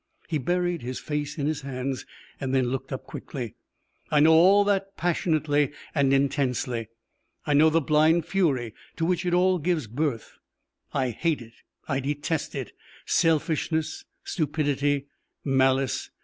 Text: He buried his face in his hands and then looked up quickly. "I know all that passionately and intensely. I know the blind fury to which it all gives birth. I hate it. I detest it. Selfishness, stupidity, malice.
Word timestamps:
He 0.27 0.39
buried 0.39 0.81
his 0.81 0.97
face 0.97 1.37
in 1.37 1.45
his 1.45 1.61
hands 1.61 2.07
and 2.39 2.55
then 2.55 2.69
looked 2.71 2.91
up 2.91 3.03
quickly. 3.03 3.53
"I 4.09 4.19
know 4.19 4.33
all 4.33 4.63
that 4.63 4.97
passionately 4.97 5.71
and 5.93 6.11
intensely. 6.11 6.87
I 7.45 7.53
know 7.53 7.69
the 7.69 7.81
blind 7.81 8.25
fury 8.25 8.73
to 8.95 9.05
which 9.05 9.27
it 9.27 9.33
all 9.35 9.59
gives 9.59 9.85
birth. 9.85 10.39
I 10.91 11.11
hate 11.11 11.43
it. 11.43 11.53
I 11.87 11.99
detest 11.99 12.55
it. 12.55 12.71
Selfishness, 13.05 14.03
stupidity, 14.23 15.05
malice. 15.45 16.09